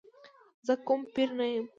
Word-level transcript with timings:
زه 0.65 0.73
کوم 0.87 1.01
پیر 1.13 1.29
نه 1.39 1.45
یم. 1.53 1.65